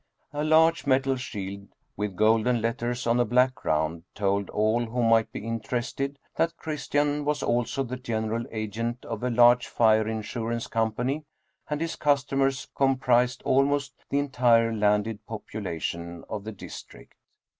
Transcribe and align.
A 0.33 0.43
large 0.43 0.87
metal 0.87 1.15
shield 1.15 1.67
with 1.95 2.15
golden 2.15 2.59
letters 2.59 3.05
on 3.05 3.19
a 3.19 3.23
black 3.23 3.53
ground 3.53 4.01
told 4.15 4.49
all 4.49 4.83
who 4.87 5.03
might 5.03 5.31
be 5.31 5.45
interested 5.45 6.17
that 6.37 6.57
Chris 6.57 6.85
16 6.85 6.89
Dietrich 6.89 7.03
Theden 7.03 7.13
tian 7.19 7.25
was 7.25 7.43
also 7.43 7.83
the 7.83 7.97
general 7.97 8.45
agent 8.51 9.05
of 9.05 9.21
a 9.21 9.29
large 9.29 9.67
fire 9.67 10.07
insurance 10.07 10.65
company, 10.65 11.23
and 11.69 11.81
his 11.81 11.95
customers 11.95 12.67
comprised 12.75 13.43
almost 13.43 13.93
the 14.09 14.17
entire 14.17 14.73
landed 14.73 15.23
population 15.27 16.23
of 16.27 16.45
the 16.45 16.51
district. 16.51 17.13